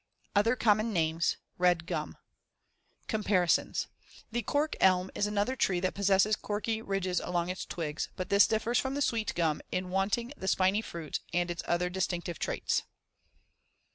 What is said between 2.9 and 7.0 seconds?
Comparisons: The cork elm is another tree that possesses corky